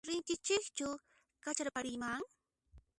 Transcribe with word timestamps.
Rinkichischu 0.09 0.89
kacharpariyman? 1.43 2.21